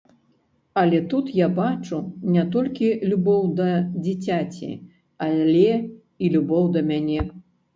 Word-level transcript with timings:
Але 0.81 0.99
тут 1.11 1.27
я 1.39 1.49
бачу 1.59 1.99
не 2.37 2.45
толькі 2.57 2.89
любоў 3.11 3.45
да 3.61 3.69
дзіцяці, 4.05 4.71
але 5.29 5.65
і 6.23 6.33
любоў 6.39 6.63
да 6.77 6.81
мяне. 6.91 7.21